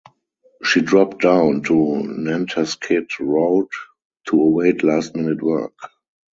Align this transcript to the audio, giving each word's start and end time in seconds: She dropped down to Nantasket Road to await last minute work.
She 0.63 0.81
dropped 0.81 1.21
down 1.21 1.61
to 1.65 2.01
Nantasket 2.07 3.19
Road 3.19 3.67
to 4.29 4.41
await 4.41 4.83
last 4.83 5.15
minute 5.15 5.43
work. 5.43 5.77